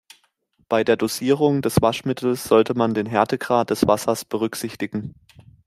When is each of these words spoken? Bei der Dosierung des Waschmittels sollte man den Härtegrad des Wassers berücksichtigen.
Bei 0.67 0.83
der 0.83 0.97
Dosierung 0.97 1.61
des 1.61 1.79
Waschmittels 1.79 2.45
sollte 2.45 2.73
man 2.73 2.95
den 2.95 3.05
Härtegrad 3.05 3.69
des 3.69 3.85
Wassers 3.85 4.25
berücksichtigen. 4.25 5.13